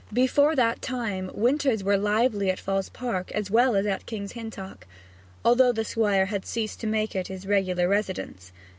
[0.11, 4.31] Before that time the winters were lively at Falls Park, as well as at King's
[4.31, 4.87] Hintock,
[5.45, 8.51] although the Squire had ceased to make it his regular residence.